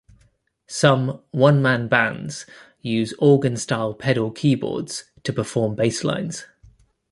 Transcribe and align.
Some 0.65 1.21
"one-man 1.29 1.87
bands" 1.87 2.47
use 2.81 3.13
organ-style 3.19 3.93
pedal 3.93 4.31
keyboards 4.31 5.03
to 5.21 5.31
perform 5.31 5.75
basslines. 5.75 6.45